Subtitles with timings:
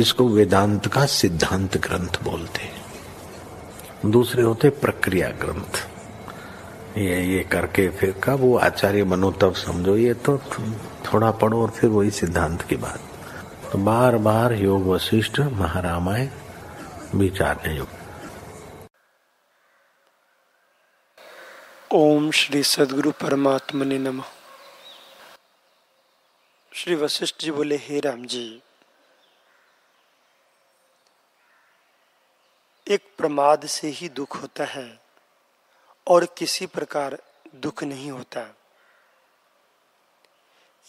[0.00, 5.86] इसको वेदांत का सिद्धांत ग्रंथ बोलते हैं। दूसरे होते प्रक्रिया ग्रंथ।
[6.98, 10.38] ये ये करके फिर कब वो आचार्य बनो, तब समझो, ये तो
[11.06, 13.00] थोड़ा पढ़ो और फिर वही सिद्धांत की बात।
[13.72, 16.28] तो बार बार योग वशिष्ठ महारामायण
[17.14, 17.88] विचारने योग
[21.94, 24.22] ओम श्री सदगुरु परमात्मा ने नम।
[26.72, 28.62] श्री वशिष्ठ जी बोले, हे राम जी
[32.88, 35.00] एक प्रमाद से ही दुख होता है
[36.06, 37.16] और किसी प्रकार
[37.54, 38.44] दुख नहीं होता।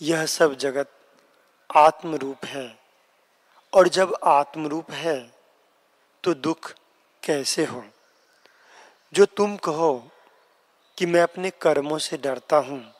[0.02, 0.92] यह सब जगत
[1.70, 2.80] आत्म रूप है
[3.74, 5.18] और जब आत्म रूप है
[6.24, 6.74] तो दुख
[7.24, 7.84] कैसे हो?
[9.14, 9.92] जो तुम कहो
[10.98, 12.94] कि मैं अपने कर्मों से डरता हूँ,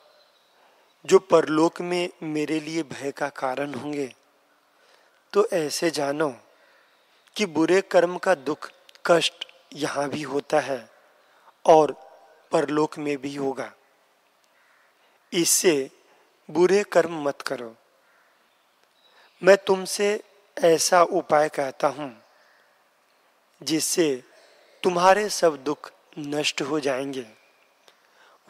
[1.04, 4.14] जो परलोक में मेरे लिए भय का कारण होंगे
[5.32, 6.30] तो ऐसे जानो
[7.36, 8.70] कि बुरे कर्म का दुख
[9.06, 10.90] कष्ट यहाँ भी होता है
[11.66, 11.92] और
[12.52, 13.72] परलोक में भी होगा।
[15.32, 15.90] इससे
[16.50, 17.76] बुरे कर्म मत करो।
[19.42, 20.24] मैं तुमसे
[20.58, 22.22] ऐसा उपाय कहता हूँ,
[23.62, 24.24] जिससे
[24.82, 27.26] तुम्हारे सब दुख नष्ट हो जाएँगे।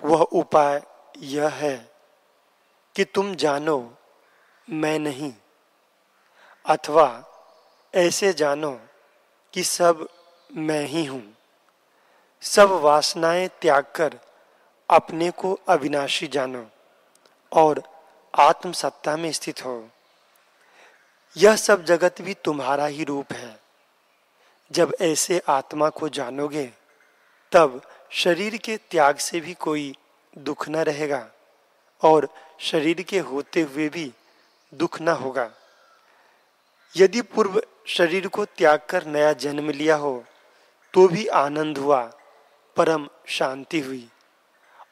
[0.02, 0.82] वह उपाय
[1.18, 1.92] यह है
[2.96, 3.96] कि तुम जानो,
[4.70, 5.32] मैं नहीं,
[6.66, 7.24] अथवा
[7.94, 8.80] ऐसे जानो
[9.52, 10.08] कि सब
[10.56, 11.36] मैं ही हूँ।
[12.42, 14.18] सब वासनाएँ त्याग कर
[14.90, 16.66] अपने को अविनाशी जानो
[17.52, 17.82] और
[18.38, 19.88] आत्मसत्ता में स्थित हो।
[21.36, 23.60] यह सब जगत भी तुम्हारा ही रूप है।
[24.72, 26.72] जब ऐसे आत्मा को जानोगे,
[27.52, 29.94] तब शरीर के त्याग से भी कोई
[30.38, 31.30] दुख न रहेगा
[32.02, 32.28] और
[32.58, 34.12] शरीर के होते हुए भी
[34.74, 35.50] दुख न होगा।
[36.96, 40.24] यदि पूर्व शरीर को त्याग कर नया जन्म लिया हो
[40.94, 42.02] तो भी आनंद हुआ,
[42.76, 44.08] परम शांति हुई।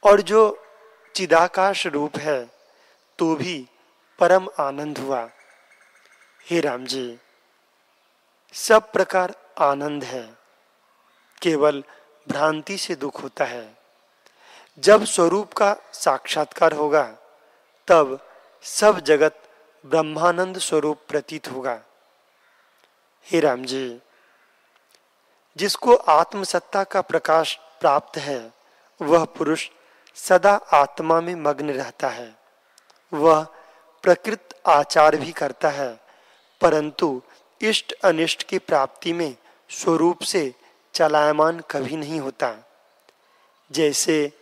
[0.02, 0.40] और जो
[1.14, 2.50] चिदाकाश रूप है
[3.18, 3.68] तो भी
[4.18, 5.28] परम आनंद हुआ।
[6.46, 7.18] हे राम जी,
[8.54, 10.22] सब प्रकार आनंद है,
[11.42, 11.82] केवल
[12.26, 13.66] भ्रांति से दुख होता है।
[14.78, 17.02] जब स्वरूप का साक्षात्कार होगा,
[17.88, 18.18] तब
[18.64, 19.42] सब जगत
[19.84, 21.80] ब्रह्मानंद स्वरूप प्रतीत होगा।
[23.26, 24.00] हे राम जी
[25.58, 28.52] जिसको आत्मसत्ता का प्रकाश प्राप्त है,
[29.02, 29.68] वह पुरुष
[30.14, 32.36] सदा आत्मा में मग्न रहता है।
[33.12, 33.46] वह
[34.02, 36.00] प्रकृत आचार भी करता है,
[36.60, 37.22] परंतु
[37.62, 39.36] इष्ट अनिष्ट की प्राप्ति में
[39.70, 40.54] स्वरूप से
[40.94, 42.54] चलायमान कभी नहीं होता।
[43.72, 44.32] जैसे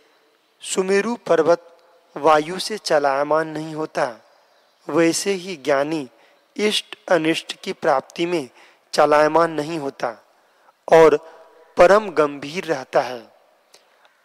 [0.61, 1.77] सुमेरु पर्वत
[2.17, 4.17] वायु से चलायमान नहीं होता,
[4.89, 6.09] वैसे ही ज्ञानी
[6.55, 8.49] इष्ट अनिष्ट की प्राप्ति में
[8.93, 10.26] चलायमान नहीं होता।
[10.93, 11.17] और
[11.77, 13.31] परम गंभीर रहता है।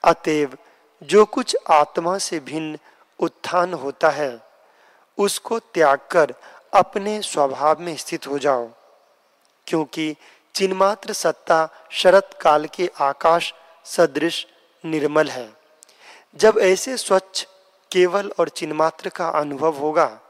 [0.05, 0.59] अतएव
[1.03, 2.79] जो कुछ आत्मा से भिन्न
[3.21, 4.41] उत्थान होता है,
[5.19, 6.35] उसको त्याग कर
[6.75, 8.69] अपने स्वभाव में स्थित हो जाओ।
[9.67, 10.17] क्योंकि
[10.55, 14.47] चिन्मात्र सत्ता शरत काल के आकाश सदृश
[14.85, 15.53] निर्मल है।
[16.37, 17.47] जब ऐसे स्वच्छ,
[17.93, 20.21] केवल और चिन्मात्र का अनुभव होगा,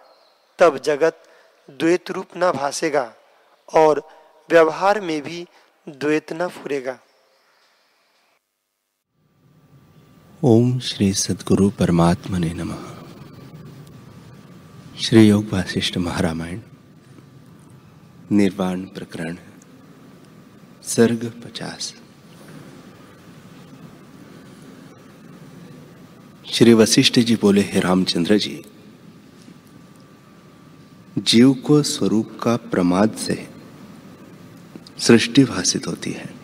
[0.58, 1.24] तब जगत
[1.70, 3.14] द्वैत रूप न भासेगा
[3.74, 4.08] और
[4.50, 5.48] व्यवहार में भी
[5.88, 6.98] द्वैत न फुरेगा।
[10.44, 12.74] ओम श्री सदगुरु परमात्मा ने नम।
[15.00, 16.60] श्री योग वासिष्ठ महारामायण।
[18.30, 19.36] निर्वाण प्रकरण।
[20.82, 21.94] सर्ग पचास।
[26.52, 28.64] श्री वशिष्ठ जी बोले, हे रामचंद्र जी,
[31.18, 33.51] जीव को स्वरूप का प्रमाद से
[35.02, 36.34] सृष्टि भाषित होती है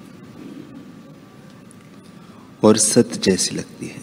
[2.64, 4.00] और सत्य जैसी लगती है।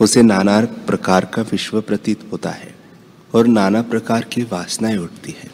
[0.00, 2.74] उसे नाना प्रकार का विश्व प्रतीत होता है
[3.34, 5.50] और नाना प्रकार की वासनाएँ उठती है।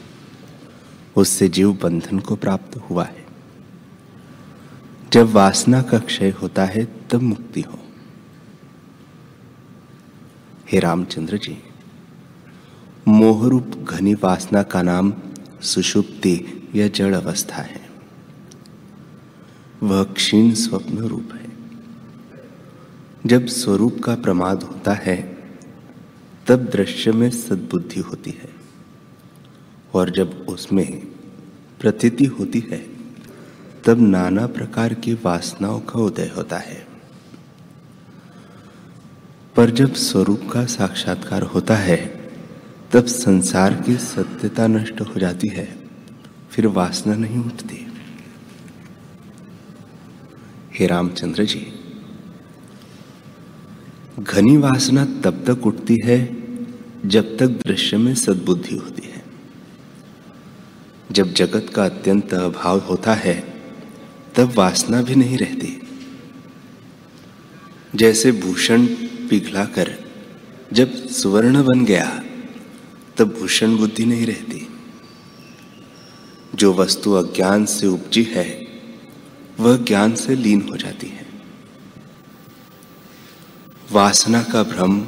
[1.17, 3.27] उससे जीव बंधन को प्राप्त हुआ है।
[5.13, 7.79] जब वासना का क्षय होता है, तब मुक्ति हो।
[10.73, 11.63] हे रामचंद्र जी,
[13.09, 15.13] मोहरूप घनी वासना का नाम
[15.63, 17.82] सुषुप्ति या जड़ अवस्था है।
[19.83, 21.53] वह क्षीण स्वप्न रूप है।
[23.27, 25.39] जब स्वरूप का प्रमाद होता है,
[26.47, 28.49] तब दृश्य में सद्बुद्धि होती है।
[29.95, 31.07] और जब उसमें
[31.81, 32.87] प्रतीति होती है,
[33.85, 36.87] तब नाना प्रकार की वासनाओं का उदय होता है।
[39.57, 42.31] पर जब स्वरूप का साक्षात्कार होता है,
[42.93, 45.79] तब संसार की सत्यता नष्ट हो जाती है,
[46.51, 47.92] फिर वासना नहीं उठती।
[50.83, 51.73] हे रामचंद्र जी,
[54.19, 56.37] घनी वासना तब तक उठती है
[57.09, 59.25] जब तक दृश्य में सद्बुद्धि होती है।
[61.13, 63.63] जब जगत का अत्यंत अभाव होता है,
[64.37, 65.83] तब वासना भी नहीं रहती।
[67.95, 68.87] जैसे भूषण
[69.29, 69.95] पिघलाकर
[70.73, 72.25] जब सुवर्ण बन गया,
[73.17, 74.69] तब भूषण बुद्धि नहीं रहती।
[76.55, 78.62] जो वस्तु अज्ञान से उपजी है
[79.63, 81.27] वह ज्ञान से लीन हो जाती है।
[83.93, 85.07] वासना का भ्रम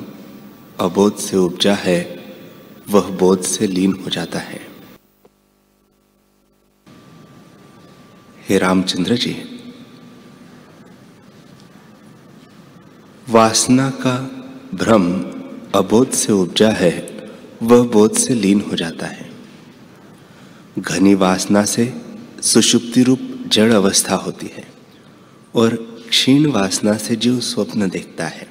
[0.81, 1.99] अबोध से उपजा है,
[2.91, 4.61] वह बोध से लीन हो जाता है।
[8.49, 9.35] हे रामचंद्र जी,
[13.31, 14.17] वासना का
[14.75, 15.13] भ्रम
[15.75, 16.95] अबोध से उपजा है,
[17.63, 19.31] वह बोध से लीन हो जाता है।
[20.79, 21.93] घनी वासना से
[22.43, 24.67] सुषुप्ति रूप जड़ अवस्था होती है
[25.55, 25.77] और
[26.09, 28.49] क्षीण वासना से जीव स्वप्न देखता है।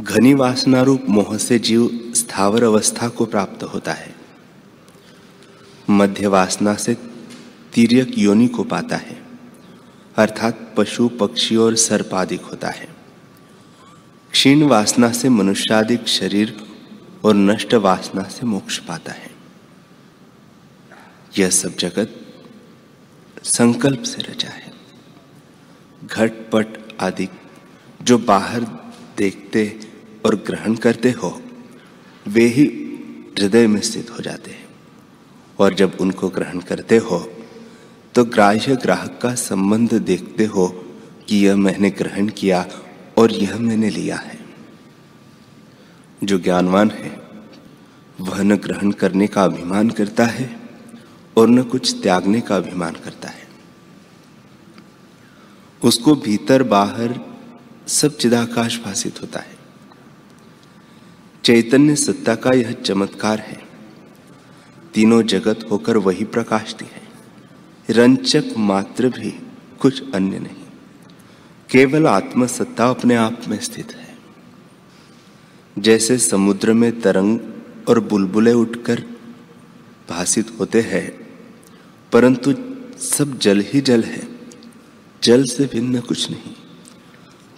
[0.00, 4.14] घनी वासना रूप मोह से जीव स्थावर अवस्था को प्राप्त होता है।
[5.90, 6.94] मध्य वासना से
[7.74, 9.22] तीर्यक योनि को पाता है,
[10.16, 12.88] अर्थात पशु, पक्षी और सर्पादिक होता है।
[14.32, 16.56] क्षीण वासना से मनुष्यादिक शरीर
[17.24, 19.30] और नष्ट वासना से मोक्ष पाता है।
[21.38, 22.17] यह सब जगत
[23.48, 24.72] संकल्प से रचा है।
[26.04, 27.28] घटपट आदि
[28.02, 28.64] जो बाहर
[29.18, 29.80] देखते
[30.26, 31.42] और ग्रहण करते हो,
[32.28, 32.64] वे ही
[33.38, 34.66] हृदय में स्थित हो जाते हैं।
[35.58, 37.18] और जब उनको ग्रहण करते हो
[38.14, 40.66] तो ग्राह्य ग्राहक का संबंध देखते हो
[41.28, 42.66] कि यह मैंने ग्रहण किया
[43.18, 44.38] और यह मैंने लिया है।
[46.24, 47.20] जो ज्ञानवान है,
[48.20, 50.67] वह न ग्रहण करने का अभिमान करता है
[51.38, 53.48] और न कुछ त्यागने का अभिमान करता है।
[55.84, 57.38] उसको भीतर बाहर
[57.88, 59.58] सब चिदाकाश भाषित होता है।
[61.44, 63.62] चैतन्य सत्ता का यह चमत्कार है।
[64.94, 67.08] तीनों जगत होकर वही प्रकाशती है।
[67.90, 69.46] रंचक मात्र भी
[69.80, 70.66] कुछ अन्य नहीं।
[71.70, 74.18] केवल आत्मसत्ता अपने आप में स्थित है।
[75.78, 77.40] जैसे समुद्र में तरंग
[77.88, 79.00] और बुलबुले उठकर
[80.08, 81.27] भाषित होते हैं
[82.12, 82.54] परंतु
[82.98, 84.28] सब जल ही जल है।
[85.22, 86.54] जल से भिन्न कुछ नहीं।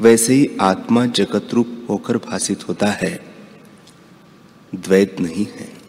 [0.01, 3.35] वैसे ही आत्मा जगत रूप होकर भाषित होता है।
[4.75, 5.81] द्वैत नहीं है।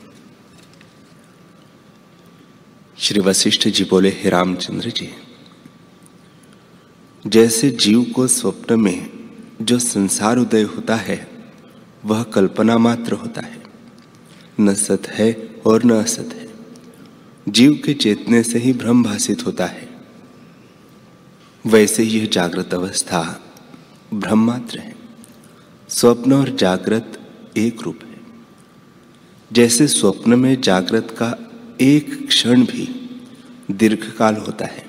[2.99, 5.09] श्री वशिष्ठ जी बोले, हे रामचंद्र जी,
[7.27, 9.09] जैसे जीव को स्वप्न में
[9.61, 11.31] जो संसार उदय होता है,
[12.05, 13.63] वह कल्पना मात्र होता है।
[14.59, 16.40] न सत है और न असत है।
[17.49, 19.89] जीव के चेतने से ही भ्रम भाषित होता है।
[21.65, 23.41] वैसे यह जागृत अवस्था
[24.13, 24.95] भ्रम मात्र है।
[25.89, 27.19] स्वप्न और जागृत
[27.57, 28.19] एक रूप है।
[29.51, 31.35] जैसे स्वप्न में जागृत का
[31.81, 33.09] एक क्षण भी
[33.71, 34.85] दीर्घ काल होता है,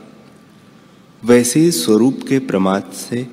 [1.25, 3.27] वैसे ही स्वरूप के प्रमाद से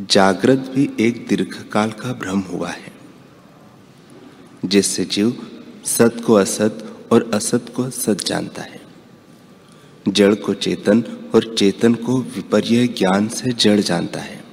[0.00, 2.92] जागृत भी एक दीर्घ काल का भ्रम हुआ है,
[4.64, 5.46] जिससे जीव
[5.84, 8.80] सत को असत और असत को सत जानता है।
[10.08, 11.00] जड़ को चेतन
[11.34, 14.44] और चेतन को विपर्य ज्ञान से जड़ जानता है।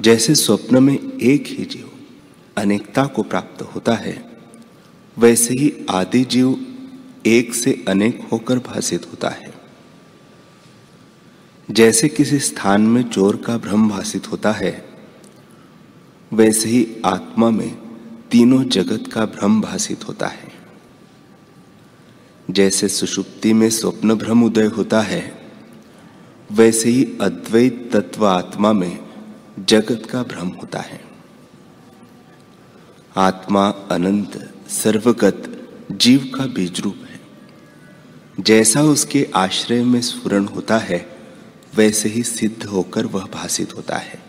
[0.00, 1.90] जैसे स्वप्न में एक ही जीव
[2.56, 4.32] अनेकता को प्राप्त होता है,
[5.18, 6.66] वैसे ही आदि जीव
[7.26, 9.54] एक से अनेक होकर भाषित होता है।
[11.70, 14.88] जैसे किसी स्थान में चोर का भ्रम भाषित होता है,
[16.32, 17.81] वैसे ही आत्मा में
[18.32, 20.52] तीनों जगत का भ्रम भाषित होता है।
[22.50, 25.50] जैसे सुषुप्ति में स्वप्न भ्रम उदय होता है,
[26.52, 28.98] वैसे ही अद्वैत तत्व आत्मा में
[29.58, 31.04] जगत का भ्रम होता है।
[33.16, 37.20] आत्मा अनंत, सर्वगत, जीव का बीज रूप है।
[38.40, 41.16] जैसा उसके आश्रय में स्फुरण होता है,
[41.74, 44.22] वैसे ही सिद्ध होकर वह भाषित होता है।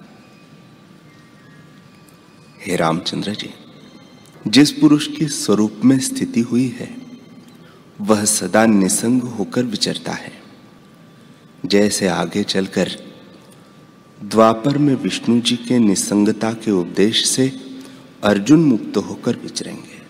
[2.62, 3.54] हे रामचंद्र जी।
[4.48, 6.98] जिस पुरुष के स्वरूप में स्थिति हुई है,
[8.02, 10.32] वह सदा निसंग होकर विचरता है।
[11.66, 12.92] जैसे आगे चलकर
[14.24, 17.54] द्वापर में विष्णु जी के निसंगता के उपदेश से
[18.24, 20.04] अर्जुन मुक्त होकर विचरेंगे।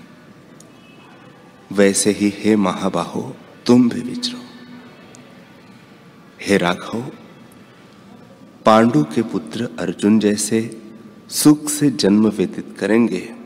[1.72, 3.36] वैसे ही हे महाबाहो,
[3.66, 4.40] तुम भी विचरो।
[6.42, 7.02] हे राघव,
[8.66, 10.82] पांडु के पुत्र अर्जुन जैसे
[11.30, 13.43] सुख से जन्म व्यतीत करेंगे।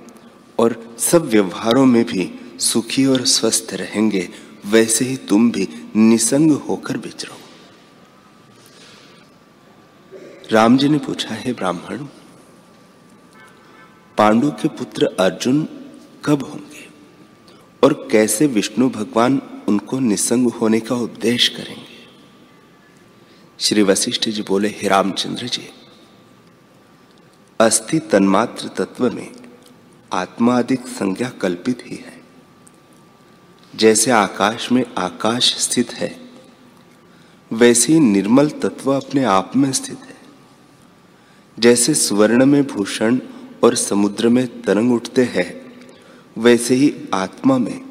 [0.59, 4.29] और सब व्यवहारों में भी सुखी और स्वस्थ रहेंगे,
[4.65, 7.35] वैसे ही तुम भी निसंग होकर विचरो
[10.51, 12.05] राम जी ने पूछा, है ब्राह्मण,
[14.17, 15.67] पांडु के पुत्र अर्जुन
[16.25, 16.85] कब होंगे
[17.83, 21.97] और कैसे विष्णु भगवान उनको निसंग होने का उपदेश करेंगे?
[23.59, 25.67] श्री वशिष्ठ जी बोले, हे रामचंद्र जी,
[27.59, 29.29] अस्थि तन्मात्र तत्व में
[30.13, 32.21] आत्मा अधिक संज्ञा कल्पित ही है।
[33.75, 36.21] जैसे आकाश में आकाश स्थित है,
[37.53, 40.17] वैसे ही निर्मल तत्व अपने आप में स्थित है।
[41.59, 43.19] जैसे स्वर्ण में भूषण
[43.63, 45.73] और समुद्र में तरंग उठते हैं,
[46.37, 47.85] वैसे ही आत्मा में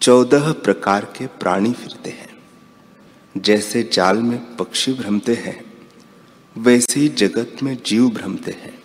[0.00, 2.38] चौदह प्रकार के प्राणी फिरते हैं।
[3.36, 5.64] जैसे जाल में पक्षी भ्रमते हैं,
[6.58, 8.82] वैसे ही जगत में जीव भ्रमते हैं।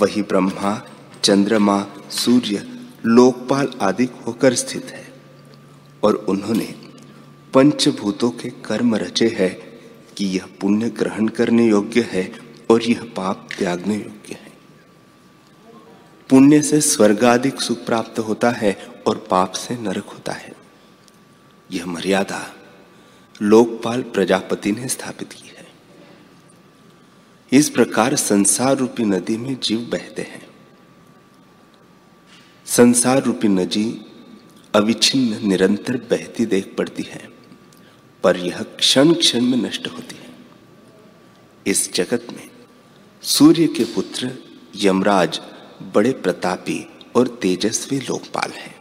[0.00, 0.88] वही ब्रह्मा
[1.24, 2.68] चंद्रमा, सूर्य,
[3.06, 5.12] लोकपाल आदि होकर स्थित है
[6.02, 6.74] और उन्होंने
[7.54, 9.80] पंचभूतों के कर्म रचे हैं
[10.16, 12.32] कि यह पुण्य ग्रहण करने योग्य है
[12.70, 14.52] और यह पाप त्यागने योग्य है।
[16.30, 20.52] पुण्य से स्वर्गाधिक सुख प्राप्त होता है और पाप से नरक होता है।
[21.72, 22.54] यह मर्यादा
[23.42, 25.66] लोकपाल प्रजापति ने स्थापित की है।
[27.52, 30.51] इस प्रकार संसार रूपी नदी में जीव बहते हैं।
[32.76, 34.04] संसार रूपी नदी
[34.74, 37.28] अविच्छिन्न, निरंतर बहती देख पड़ती है,
[38.22, 40.34] पर यह क्षण क्षण में नष्ट होती है।
[41.66, 42.50] इस जगत में
[43.22, 44.32] सूर्य के पुत्र
[44.76, 45.40] यमराज
[45.94, 48.76] बड़े प्रतापी और तेजस्वी लोकपाल हैं।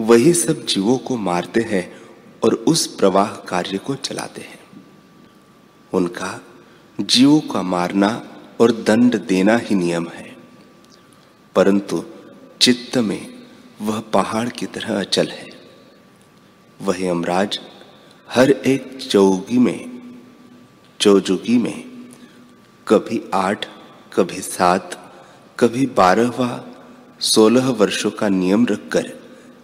[0.00, 2.00] वही सब जीवों को मारते हैं
[2.44, 4.60] और उस प्रवाह कार्य को चलाते हैं।
[5.92, 6.40] उनका
[7.00, 10.36] जीवों का मारना और दंड देना ही नियम है।
[11.54, 12.04] परंतु
[12.60, 13.34] चित्त में
[13.82, 15.48] वह पहाड़ की तरह अचल है।
[16.82, 17.60] वह यमराज
[18.30, 19.90] हर एक चौगी में,
[21.00, 21.84] चौजुगी में,
[22.88, 23.66] कभी आठ,
[24.12, 25.14] कभी सात,
[25.58, 26.74] कभी बारह व
[27.20, 29.12] सोलह वर्षों का नियम रखकर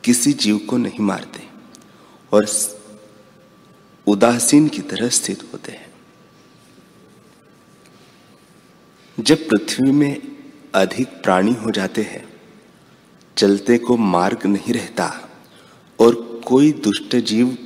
[0.05, 1.49] किसी जीव को नहीं मारते
[2.33, 2.47] और
[4.07, 5.93] उदासीन की तरह स्थित होते हैं।
[9.21, 10.23] जब पृथ्वी में
[10.75, 12.32] अधिक प्राणी हो जाते हैं
[13.37, 15.31] चलते को मार्ग नहीं रहता
[16.01, 17.59] और कोई दुष्ट जीव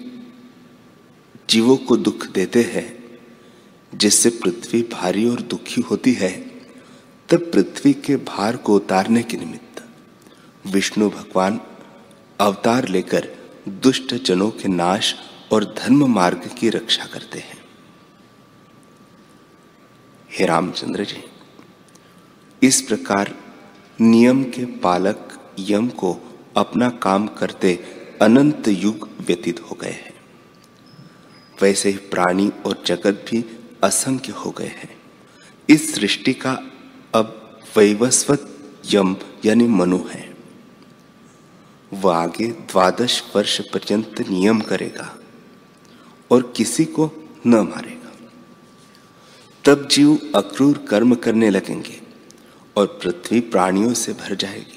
[1.50, 2.96] जीवों को दुख देते हैं।
[3.94, 6.32] जिससे पृथ्वी भारी और दुखी होती है,
[7.28, 9.88] तब पृथ्वी के भार को उतारने के निमित्त
[10.66, 11.60] विष्णु भगवान
[12.40, 13.28] अवतार लेकर
[13.68, 15.14] दुष्ट जनों के नाश
[15.52, 17.64] और धर्म मार्ग की रक्षा करते हैं।
[20.32, 21.24] हे रामचंद्र जी,
[22.62, 23.34] इस प्रकार
[24.00, 26.16] नियम के पालक यम को
[26.56, 27.84] अपना काम करते
[28.22, 30.14] अनंत युग व्यतीत हो गए हैं।
[31.62, 33.44] वैसे ही प्राणी और जगत भी
[33.84, 34.96] असंख्य हो गए हैं।
[35.68, 36.52] इस सृष्टि का
[37.14, 38.58] अब वैवस्वत
[38.92, 40.36] यम यानी मनु है।
[41.92, 45.18] वह आगे द्वादश वर्ष पर्यंत नियम करेगा
[46.30, 47.10] और किसी को
[47.46, 48.12] न मारेगा।
[49.64, 52.00] तब जीव अक्रूर कर्म करने लगेंगे
[52.76, 54.75] और पृथ्वी प्राणियों से भर जाएगी।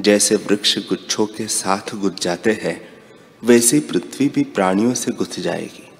[0.00, 2.88] जैसे वृक्ष गुच्छों के साथ गुज जाते हैं,
[3.44, 5.90] वैसे पृथ्वी भी प्राणियों से गुथ जाएगी।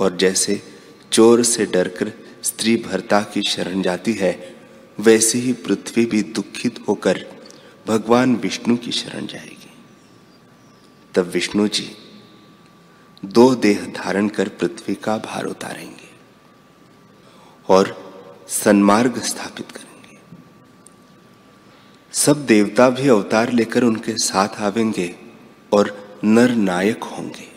[0.00, 0.62] और जैसे
[1.12, 4.56] चोर से डरकर स्त्री भरता की शरण जाती है,
[5.00, 7.26] वैसे ही पृथ्वी भी दुखित होकर
[7.86, 9.70] भगवान विष्णु की शरण जाएगी।
[11.14, 11.96] तब विष्णु जी
[13.24, 16.08] दो देह धारण कर पृथ्वी का भार उतारेंगे
[17.68, 18.08] और
[18.48, 19.87] सन्मार्ग स्थापित करेंगे।
[22.18, 25.16] सब देवता भी अवतार लेकर उनके साथ आवेंगे
[25.72, 27.48] और नर नायक होंगे।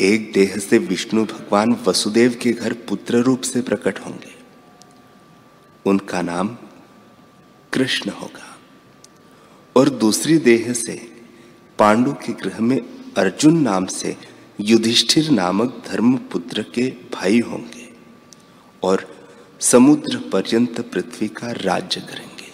[0.00, 4.34] एक देह से विष्णु भगवान वसुदेव के घर पुत्र रूप से प्रकट होंगे।
[5.86, 6.56] उनका नाम
[7.72, 8.58] कृष्ण होगा।
[9.76, 11.24] और दूसरी देह से
[11.78, 12.80] पांडु के ग्रह में
[13.16, 14.16] अर्जुन नाम से
[14.60, 17.88] युधिष्ठिर नामक धर्म पुत्र के भाई होंगे
[18.82, 19.23] और
[19.64, 22.52] समुद्र पर्यंत पृथ्वी का राज्य करेंगे।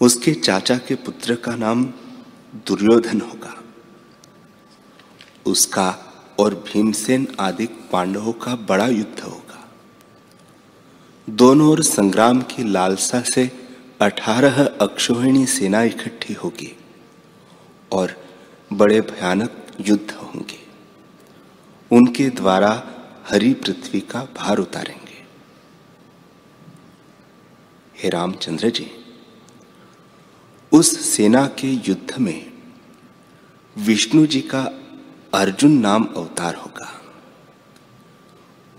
[0.00, 1.84] उसके चाचा के पुत्र का नाम
[2.54, 3.62] दुर्योधन होगा।
[5.46, 5.98] उसका
[6.38, 9.68] और भीमसेन आदि पांडवों का बड़ा युद्ध होगा।
[11.30, 13.50] दोनों ओर संग्राम की लालसा से
[14.00, 16.76] अठारह अक्षोहिणी सेना इकट्ठी होगी
[17.92, 18.24] और
[18.72, 20.66] बड़े भयानक युद्ध होंगे।
[21.90, 22.92] उनके द्वारा
[23.30, 25.24] हरी पृथ्वी का भार उतारेंगे।
[28.02, 28.90] हे रामचंद्र जी,
[30.72, 32.52] उस सेना के युद्ध में
[33.78, 34.62] विष्णु जी का
[35.34, 37.02] अर्जुन नाम अवतार होगा।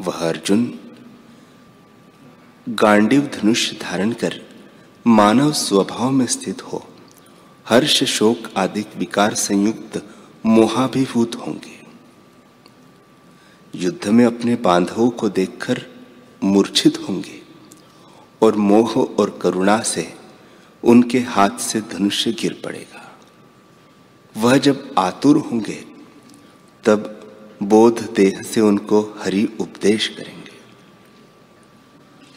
[0.02, 0.80] वह अर्जुन
[2.70, 4.42] गांडीव धनुष धारण कर
[5.08, 6.88] मानव स्वभाव में स्थित हो,
[7.68, 10.04] हर्ष शोक आदि विकार संयुक्त
[10.46, 11.77] मोहाभिभूत होंगे।
[13.80, 15.82] युद्ध में अपने बांधवों को देखकर
[16.44, 17.42] मूर्छित होंगे
[18.42, 20.14] और मोह और करुणा से
[20.84, 23.20] उनके हाथ से धनुष्य गिर पड़ेगा।
[24.38, 25.86] वह जब आतुर होंगे,
[26.86, 27.32] तब
[27.64, 30.52] बोध देह से उनको हरि उपदेश करेंगे।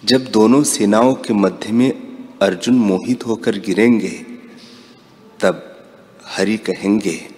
[0.04, 1.92] जब दोनों सेनाओं के मध्य में
[2.42, 4.26] अर्जुन मोहित होकर गिरेंगे,
[5.40, 5.86] तब
[6.26, 7.28] हरि कहेंगे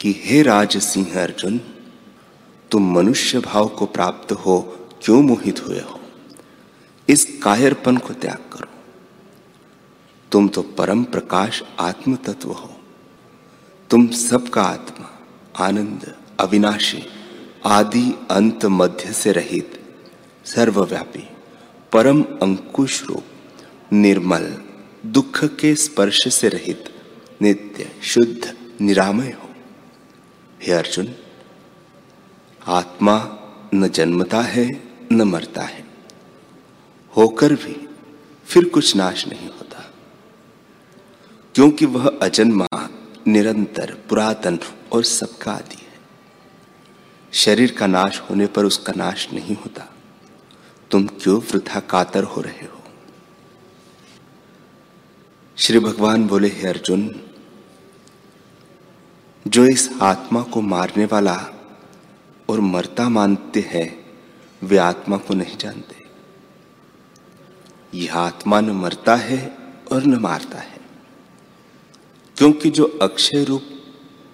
[0.00, 1.60] कि, हे राज सिंह अर्जुन
[2.72, 6.00] तुम मनुष्य भाव को प्राप्त हो, क्यों मोहित हुए हो?
[7.08, 8.68] इस कायरपन को त्याग करो।
[10.32, 12.80] तुम तो परम प्रकाश आत्म तत्व हो।
[13.90, 15.20] तुम सबका आत्मा,
[15.66, 17.02] आनंद, अविनाशी,
[17.66, 19.84] आदि अंत मध्य से रहित,
[20.44, 21.28] सर्वव्यापी,
[21.92, 23.24] परम अंकुश रूप,
[23.92, 24.62] निर्मल,
[25.06, 26.84] दुख के स्पर्श से रहित,
[27.42, 29.48] नित्य, शुद्ध, निरामय हो।
[30.62, 31.14] हे अर्जुन
[32.66, 33.38] आत्मा
[33.74, 35.84] न जन्मता है, न मरता है।
[37.16, 37.88] होकर भी
[38.46, 39.90] फिर कुछ नाश नहीं होता।
[41.54, 42.88] क्योंकि वह अजन्मा,
[43.26, 44.58] निरंतर, पुरातन
[44.92, 46.00] और सबका आदि है।
[47.32, 49.94] शरीर का नाश होने पर उसका नाश नहीं होता।
[50.90, 52.78] तुम क्यों वृथा कातर हो रहे हो?
[55.56, 57.20] श्री भगवान बोले, हे अर्जुन,
[59.48, 61.51] जो इस आत्मा को मारने वाला
[62.48, 64.06] और मरता मानते हैं,
[64.62, 66.02] वे आत्मा को नहीं जानते।
[67.98, 69.56] यह आत्मा न मरता है
[69.92, 70.78] और न मारता है।
[72.36, 73.62] क्योंकि जो अक्षय रूप,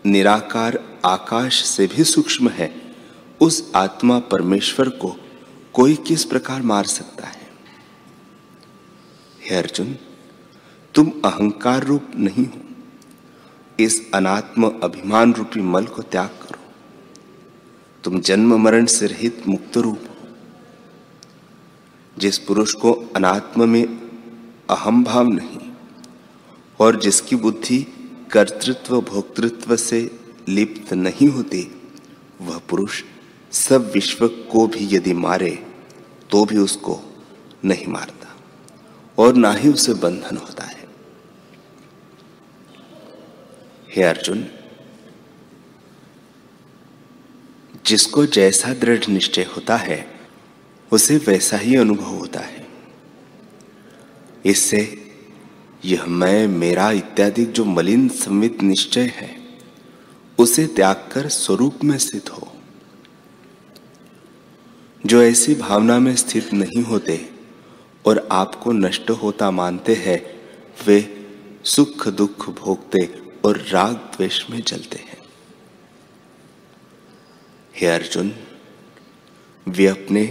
[0.06, 2.96] निराकार आकाश से भी सूक्ष्म है,
[3.40, 5.16] उस आत्मा परमेश्वर को
[5.72, 7.48] कोई किस प्रकार मार सकता है?
[9.42, 9.98] हे अर्जुन,
[10.94, 12.60] तुम अहंकार रूप नहीं हो।
[13.80, 16.57] इस अनात्म अभिमान रूपी मल को त्याग करो।
[18.08, 20.28] तुम जन्म मरण से रहित मुक्त रूप हो।
[22.18, 23.84] जिस पुरुष को अनात्म में
[24.70, 25.58] अहम भाव नहीं
[26.80, 27.78] और जिसकी बुद्धि
[28.32, 30.00] कर्तृत्व, भोक्तृत्व से
[30.48, 31.62] लिप्त नहीं होती,
[32.40, 33.02] वह पुरुष
[33.52, 35.66] सब विश्व को भी यदि मारे
[36.30, 37.00] तो भी उसको
[37.64, 38.36] नहीं मारता
[39.18, 40.88] और ना ही उसे बंधन होता है।
[43.96, 44.46] हे अर्जुन
[47.88, 50.20] जिसको जैसा दृढ़ निश्चय होता है,
[50.92, 52.66] उसे वैसा ही अनुभव होता है।
[54.44, 55.10] इससे
[55.84, 59.40] यह मैं, मेरा इत्यादि जो मलिन संवित निश्चय है,
[60.38, 62.52] उसे त्याग कर स्वरूप में स्थित हो।
[65.06, 67.30] जो ऐसी भावना में स्थित नहीं होते
[68.06, 70.40] और आपको नष्ट होता मानते हैं,
[70.86, 71.26] वे
[71.64, 75.07] सुख दुख भोगते और राग द्वेष में जलते।
[77.82, 78.32] हैं अर्जुन,
[79.68, 80.26] वे अपने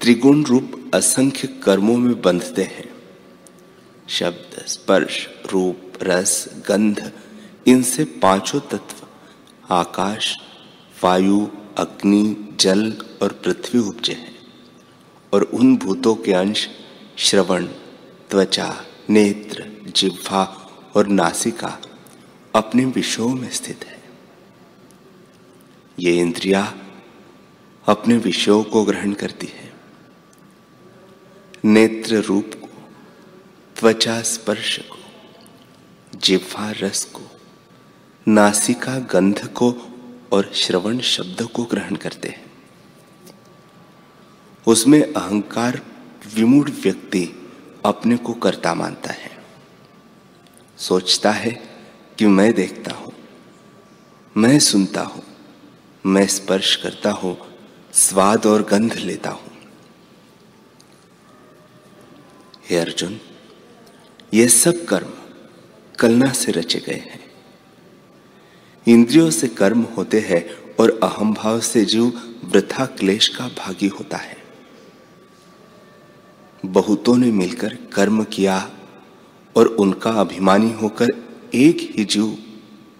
[0.00, 2.94] त्रिगुण रूप असंख्य कर्मों में बंधते हैं।
[4.08, 7.12] शब्द, स्पर्श, रूप, रस, गंध,
[7.66, 9.06] इनसे पाँचों तत्व,
[9.74, 10.36] आकाश,
[11.04, 14.38] वायु, अग्नि, जल और पृथ्वी उपजे हैं।
[15.32, 16.68] और उन भूतों के अंश,
[17.18, 17.66] श्रवण,
[18.30, 21.82] त्वचा, नेत्र, जिह्वा और नासिका
[22.54, 24.02] अपने विषयों में स्थित है।
[26.00, 26.74] ये इंद्रिया
[27.88, 29.72] अपने विषयों को ग्रहण करती है।
[31.64, 32.68] नेत्र रूप को,
[33.80, 34.96] त्वचा स्पर्श को,
[36.18, 37.20] जिह्वा रस को,
[38.28, 39.92] नासिका गंध को
[40.32, 42.52] और श्रवण शब्द को ग्रहण करते हैं।
[44.66, 45.80] उसमें अहंकार
[46.34, 47.28] विमूढ़ व्यक्ति
[47.84, 49.30] अपने को कर्ता मानता है।
[50.78, 51.50] सोचता है
[52.18, 53.12] कि मैं देखता हूँ,
[54.36, 55.22] मैं सुनता हूँ,
[56.06, 57.53] मैं स्पर्श करता हूँ
[57.94, 59.50] स्वाद और गंध लेता हूँ।
[62.70, 63.20] हे अर्जुन,
[64.34, 65.12] ये सब कर्म
[66.00, 67.32] कलना से रचे गए हैं।
[68.88, 74.16] इंद्रियों से कर्म होते हैं और अहम भाव से जीव वृथा क्लेश का भागी होता
[74.16, 74.36] है।
[76.66, 78.70] बहुतों ने मिलकर कर्म किया
[79.56, 81.08] और उनका अभिमानी होकर
[81.54, 82.38] एक ही जीव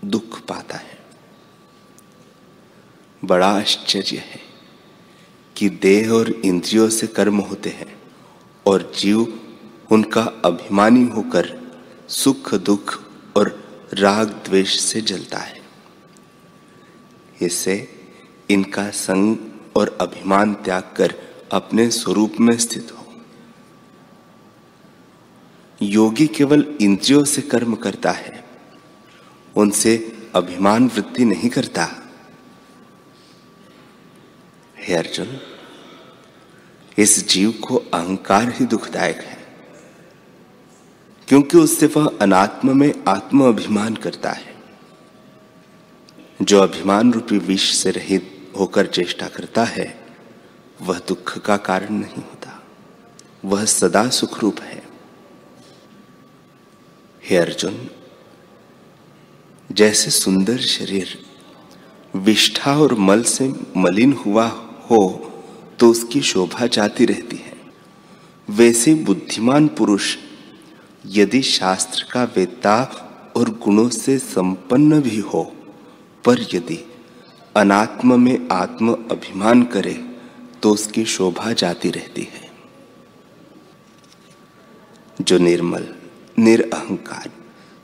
[0.05, 0.99] दुख पाता है।
[3.25, 4.54] बड़ा आश्चर्य है।
[5.57, 7.99] कि देह और इंद्रियों से कर्म होते हैं
[8.67, 9.41] और जीव
[9.91, 11.73] उनका अभिमानी होकर
[12.09, 13.03] सुख, दुख
[13.37, 13.65] और
[13.95, 15.63] राग, द्वेष से जलता है।
[17.43, 17.89] इससे
[18.51, 19.37] इनका संग
[19.77, 21.15] और अभिमान त्याग कर
[21.53, 23.05] अपने स्वरूप में स्थित हो।
[25.83, 28.45] योगी केवल इंद्रियों से कर्म करता है,
[29.57, 32.04] उनसे अभिमान वृत्ति नहीं करता।
[34.85, 35.29] हे अर्जुन,
[36.99, 39.39] इस जीव को अहंकार ही दुखदायक है,
[41.29, 44.55] क्योंकि उससे वह अनात्म में आत्म अभिमान करता है,
[46.43, 49.87] जो अभिमान रूपी विष से रहित होकर चेष्टा करता है,
[50.83, 52.63] वह दुख का कारण नहीं होता,
[53.45, 54.83] वह सदा सुखरूप है।
[57.23, 57.89] हे अर्जुन,
[59.71, 61.19] जैसे सुंदर शरीर
[62.15, 64.64] विष्ठा और मल से मलिन हुआ हो
[65.79, 67.53] तो उसकी शोभा जाती रहती है।
[68.49, 70.17] वैसे बुद्धिमान पुरुष,
[71.07, 72.77] यदि शास्त्र का वेता
[73.37, 75.43] और गुणों से संपन्न भी हो,
[76.25, 76.79] पर यदि
[77.57, 79.95] अनात्म में आत्म अभिमान करे
[80.63, 82.51] तो उसकी शोभा जाती रहती है।
[85.21, 85.87] जो निर्मल,
[86.39, 87.31] निरअहकार,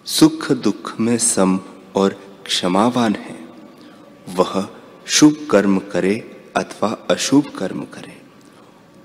[0.06, 1.60] सुख दुख में सम
[1.94, 3.38] और क्षमावान है,
[4.28, 4.68] वह
[5.06, 8.22] शुभ कर्म करे अथवा अशुभ कर्म करे,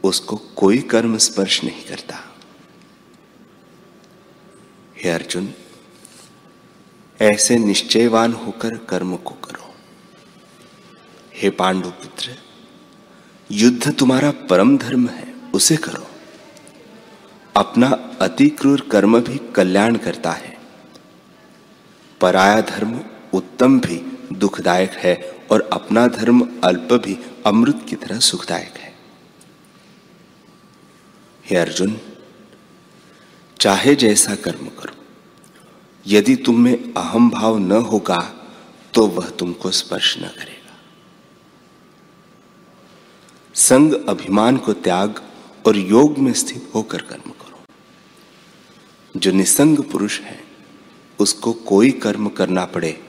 [0.03, 2.35] उसको कोई कर्म स्पर्श नहीं करता।
[4.97, 5.53] हे अर्जुन,
[7.21, 9.75] ऐसे निश्चयवान होकर कर्म को करो।
[11.33, 12.37] हे पांडु पुत्र
[13.51, 16.07] युद्ध तुम्हारा परम धर्म है, उसे करो।
[17.55, 17.87] अपना
[18.21, 20.57] अति क्रूर कर्म भी कल्याण करता है।
[22.21, 23.01] पराया धर्म
[23.33, 25.15] उत्तम भी दुखदायक है
[25.51, 28.93] और अपना धर्म अल्प भी अमृत की तरह सुखदायक है।
[31.45, 31.99] हे अर्जुन,
[33.59, 34.93] चाहे जैसा कर्म करो,
[36.05, 38.19] यदि तुम में अहम भाव न होगा
[38.93, 40.77] तो वह तुमको स्पर्श न करेगा।
[43.55, 45.21] संग अभिमान को त्याग
[45.67, 47.59] और योग में स्थित होकर कर्म करो।
[49.15, 50.43] जो निसंग पुरुष है,
[51.19, 53.04] उसको कोई कर्म करना पड़े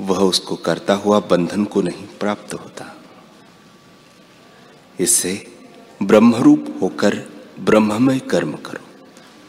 [0.00, 2.96] वह उसको करता हुआ बंधन को नहीं प्राप्त होता।
[5.00, 5.46] इससे
[6.02, 7.16] ब्रह्मरूप होकर
[7.60, 8.84] ब्रह्ममय कर्म करो,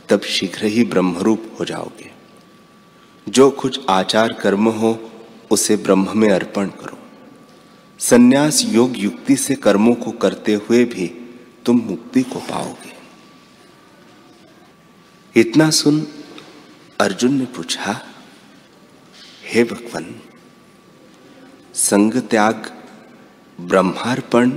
[0.09, 2.11] तब शीघ्र ही ब्रह्मरूप हो जाओगे।
[3.27, 5.11] जो कुछ आचार कर्म हो,
[5.51, 6.97] उसे ब्रह्म में अर्पण करो।
[7.99, 11.07] सन्यास योग युक्ति से कर्मों को करते हुए भी
[11.65, 12.93] तुम मुक्ति को पाओगे।
[15.35, 16.07] इतना सुन
[16.99, 18.01] अर्जुन ने पूछा,
[19.45, 20.15] हे भगवान
[21.79, 22.83] संग त्याग
[23.61, 24.51] ब्रह्मार्पण,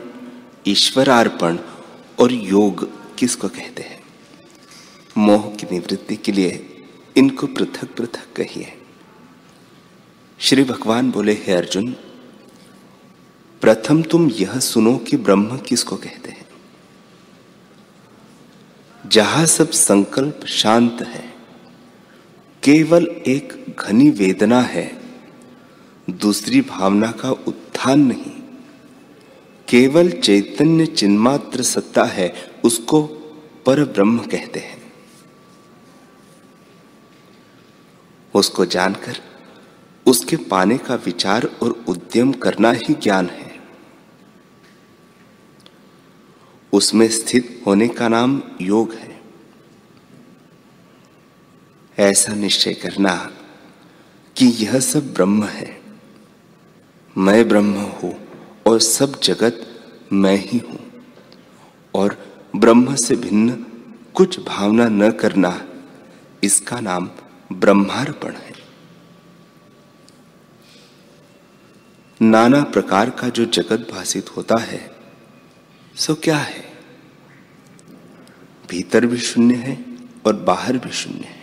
[0.68, 1.58] ईश्वरार्पण
[2.18, 4.02] और योग किसको कहते हैं?
[5.18, 6.68] मोह की निवृत्ति के लिए
[7.16, 8.72] इनको पृथक पृथक कहिए।
[10.38, 11.96] श्री भगवान बोले, हे अर्जुन,
[13.60, 16.46] प्रथम तुम यह सुनो कि ब्रह्म किसको कहते हैं।
[19.06, 21.34] जहाँ सब संकल्प शांत है,
[22.62, 25.01] केवल एक घनी वेदना है
[26.10, 28.42] दूसरी भावना का उत्थान नहीं।
[29.68, 33.02] केवल चैतन्य चिन्मात्र सत्ता है, उसको
[33.66, 34.92] पर ब्रह्म कहते हैं।
[38.34, 39.16] उसको जानकर,
[40.06, 43.60] उसके पाने का विचार और उद्यम करना ही ज्ञान है।
[46.72, 49.20] उसमें स्थित होने का नाम योग है।
[51.98, 53.32] ऐसा निश्चय करना
[54.36, 55.81] कि यह सब ब्रह्म है।
[57.18, 58.28] मैं ब्रह्म हूँ
[58.66, 59.80] और सब जगत
[60.12, 61.02] मैं ही हूँ।
[61.94, 63.64] और ब्रह्म से भिन्न
[64.14, 65.68] कुछ भावना न करना,
[66.44, 67.10] इसका नाम
[67.52, 68.52] ब्रह्मार्पण है।
[72.22, 74.90] नाना प्रकार का जो जगत भाषित होता है,
[75.96, 76.72] सो क्या है?
[78.70, 79.86] भीतर भी शून्य है
[80.26, 81.42] और बाहर भी शून्य है।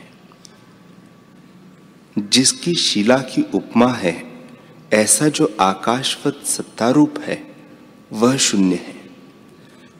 [2.29, 4.28] जिसकी शिला की उपमा है
[4.93, 7.56] ऐसा जो आकाशवत सत्तारूप है,
[8.12, 8.95] वह शून्य है,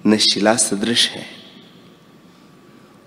[0.08, 1.26] न शिला सदृश है।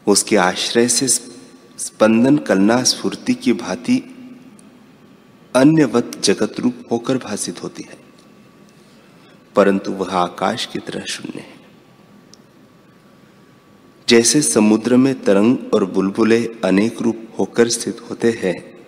[0.07, 3.99] उसके आश्रय से स्पंदन कलना स्फूर्ति की भांति
[5.55, 7.99] अन्यवत जगत रूप होकर भाषित होती है,
[9.57, 11.61] परंतु वह आकाश की तरह शून्य है।
[14.09, 18.85] जैसे समुद्र में तरंग और बुलबुले अनेक रूप होकर स्थित होते हैं,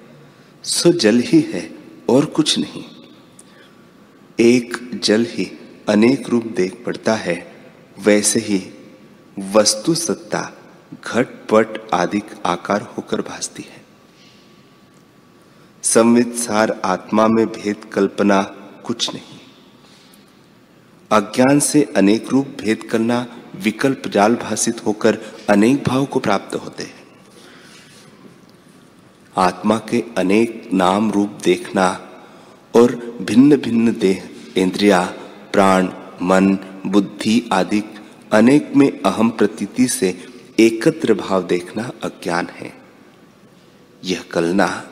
[0.65, 1.74] सो जल ही है।
[2.09, 2.85] और कुछ नहीं।
[4.41, 7.55] एक जल ही अनेक रूप देख पड़ता है,
[7.99, 8.71] वैसे ही
[9.53, 10.53] वस्तु सत्ता
[11.05, 13.85] घटपट आदि आकार होकर भासती है।
[15.83, 16.51] संवित
[16.85, 18.43] आत्मा में भेद कल्पना
[18.85, 19.41] कुछ नहीं।
[21.13, 26.83] अज्ञान से अनेक रूप भेद करना विकल्प जाल भाषित होकर अनेक भाव को प्राप्त होते
[26.83, 27.04] हैं।
[29.37, 31.89] आत्मा के अनेक नाम रूप देखना
[32.77, 35.15] और भिन्न भिन्न देह, इंद्रिया,
[35.53, 35.89] प्राण,
[36.23, 37.83] मन, बुद्धि आदि
[38.33, 40.25] अनेक में अहम प्रतीति से
[40.61, 42.75] एकत्र भाव देखना अज्ञान है।
[44.05, 44.89] यह कलना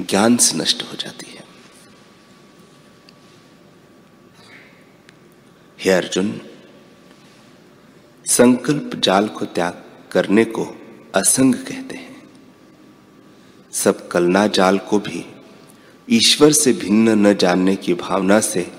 [0.00, 1.44] ज्ञान से नष्ट हो जाती है।
[5.80, 6.40] हे अर्जुन,
[8.26, 10.64] संकल्प जाल को त्याग करने को
[11.14, 12.11] असंग कहते हैं।
[13.72, 15.34] सब कलना जाल को भी।
[16.10, 18.72] ईश्वर से भिन्न न जानने की भावना से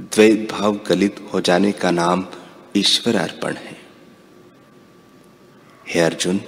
[0.00, 2.26] द्वैत भाव गलित हो जाने का नाम
[2.76, 3.80] ईश्वर अर्पण है।
[5.88, 6.40] हे अर्जुन,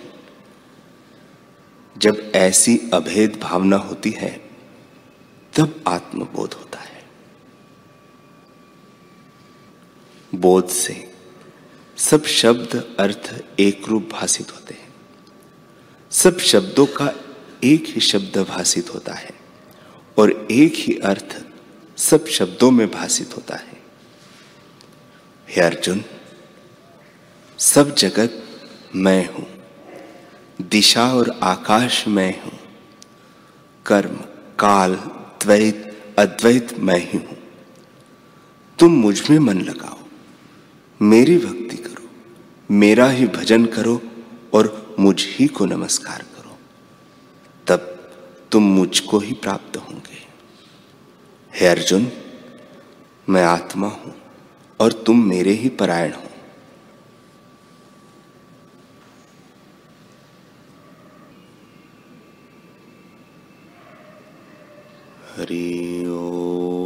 [1.98, 4.50] जब ऐसी अभेद भावना होती है,
[5.56, 7.04] तब आत्मबोध होता है।
[10.34, 11.14] बोध से
[11.96, 14.94] सब शब्द अर्थ एक रूप भाषित होते हैं।
[16.10, 17.23] सब शब्दों का
[17.64, 19.30] एक ही शब्द भाषित होता है
[20.16, 21.36] और एक ही अर्थ
[21.98, 23.76] सब शब्दों में भाषित होता है।
[25.48, 26.02] हे अर्जुन,
[27.58, 28.42] सब जगत
[28.96, 29.46] मैं हूँ,
[30.62, 32.58] दिशा और आकाश मैं हूँ,
[33.86, 34.16] कर्म,
[34.58, 34.94] काल,
[35.42, 37.36] द्वैत, अद्वैत मैं ही हूँ।
[38.78, 39.98] तुम मुझमें मन लगाओ,
[41.00, 42.08] मेरी भक्ति करो,
[42.70, 44.00] मेरा ही भजन करो
[44.54, 46.33] और मुझ ही को नमस्कार करो
[47.68, 48.10] तब
[48.52, 50.24] तुम मुझको ही प्राप्त होंगे।
[51.54, 52.12] हे अर्जुन,
[53.28, 54.14] मैं आत्मा हूँ
[54.80, 56.20] और तुम मेरे ही परायण हो।
[65.36, 66.83] हरि हरि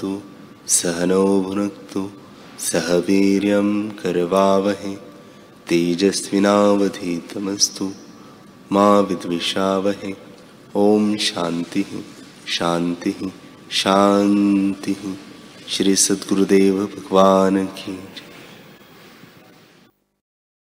[0.00, 2.10] सहनाभवतु सहनौ भुनक्तु,
[2.58, 4.98] सह वीर्यं करवावहे।
[5.68, 7.92] तेजस्विनावधीतमस्तु
[8.72, 10.14] मा विद्विषावहे।
[10.76, 12.02] ॐ शान्तिः
[12.48, 13.30] शान्तिः
[13.70, 15.14] शान्तिः।
[15.68, 17.98] श्री सद्गुरुदेव भगवान की